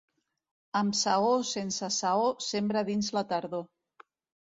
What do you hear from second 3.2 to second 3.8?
tardor.